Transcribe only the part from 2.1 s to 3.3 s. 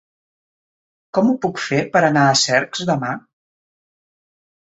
a Cercs demà?